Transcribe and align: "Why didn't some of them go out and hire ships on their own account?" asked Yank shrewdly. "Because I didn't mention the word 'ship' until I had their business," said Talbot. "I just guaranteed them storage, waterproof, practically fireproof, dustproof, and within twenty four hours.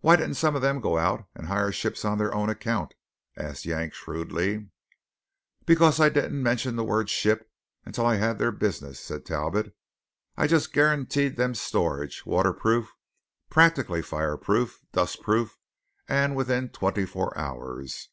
"Why 0.00 0.16
didn't 0.16 0.34
some 0.34 0.54
of 0.54 0.60
them 0.60 0.82
go 0.82 0.98
out 0.98 1.28
and 1.34 1.46
hire 1.46 1.72
ships 1.72 2.04
on 2.04 2.18
their 2.18 2.34
own 2.34 2.50
account?" 2.50 2.92
asked 3.38 3.64
Yank 3.64 3.94
shrewdly. 3.94 4.68
"Because 5.64 5.98
I 5.98 6.10
didn't 6.10 6.42
mention 6.42 6.76
the 6.76 6.84
word 6.84 7.08
'ship' 7.08 7.50
until 7.86 8.04
I 8.04 8.16
had 8.16 8.38
their 8.38 8.52
business," 8.52 9.00
said 9.00 9.24
Talbot. 9.24 9.74
"I 10.36 10.46
just 10.46 10.74
guaranteed 10.74 11.36
them 11.36 11.54
storage, 11.54 12.26
waterproof, 12.26 12.92
practically 13.48 14.02
fireproof, 14.02 14.80
dustproof, 14.92 15.52
and 16.06 16.36
within 16.36 16.68
twenty 16.68 17.06
four 17.06 17.32
hours. 17.38 18.10